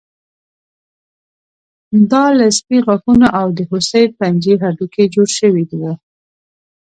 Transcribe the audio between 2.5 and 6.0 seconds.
سپي غاښونو او د هوسۍ پنجې هډوکي جوړ شوي وو